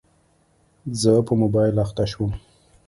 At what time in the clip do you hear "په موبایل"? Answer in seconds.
1.27-1.75